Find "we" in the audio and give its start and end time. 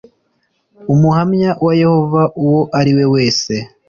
2.97-3.05